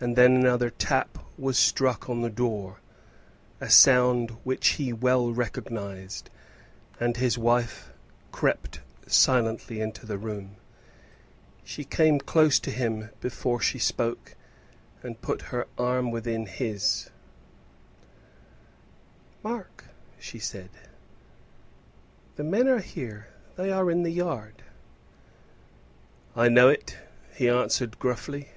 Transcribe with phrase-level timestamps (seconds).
[0.00, 2.80] And then another tap was struck on the door,
[3.60, 6.28] a sound which he well recognized,
[6.98, 7.92] and his wife
[8.32, 10.56] crept silently into the room.
[11.62, 14.34] She came close up to him before she spoke,
[15.04, 17.08] and put her arm within his:
[19.44, 19.84] "Mark,"
[20.18, 20.70] she said,
[22.34, 25.26] "the men are here; they are in the yard." [Illustration: "Mark," she
[25.86, 26.96] said, "the men are here."] "I know it,"
[27.38, 28.48] he answered gruffly.